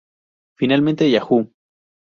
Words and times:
Finalmente, 0.57 1.07
Yahoo! 1.11 1.51